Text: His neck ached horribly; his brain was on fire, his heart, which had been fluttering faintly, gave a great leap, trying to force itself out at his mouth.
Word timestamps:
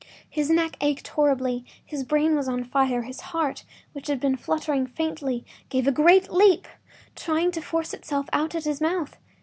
His 0.31 0.49
neck 0.49 0.77
ached 0.81 1.09
horribly; 1.09 1.63
his 1.85 2.03
brain 2.03 2.35
was 2.35 2.49
on 2.49 2.63
fire, 2.63 3.03
his 3.03 3.19
heart, 3.21 3.63
which 3.93 4.07
had 4.07 4.19
been 4.19 4.35
fluttering 4.35 4.87
faintly, 4.87 5.45
gave 5.69 5.87
a 5.87 5.91
great 5.91 6.31
leap, 6.31 6.67
trying 7.15 7.51
to 7.51 7.61
force 7.61 7.93
itself 7.93 8.25
out 8.33 8.55
at 8.55 8.63
his 8.63 8.81
mouth. 8.81 9.17